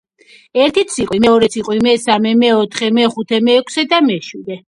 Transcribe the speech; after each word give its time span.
ერთი 0.61 0.83
ციყვი, 0.93 1.19
მეორე 1.25 1.49
ციყვი, 1.55 1.77
მესამე, 1.89 2.33
მეოთხე, 2.45 2.91
მეხუთე, 2.97 3.41
მეექვსე 3.51 3.87
და 3.95 4.03
მეშვიდე. 4.09 4.61